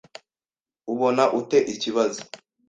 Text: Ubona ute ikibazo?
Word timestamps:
Ubona 0.93 1.23
ute 1.39 1.57
ikibazo? 1.73 2.21